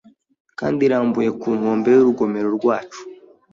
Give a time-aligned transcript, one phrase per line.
[0.59, 3.01] Kandi irambuye ku nkombe y'urugomero rwacu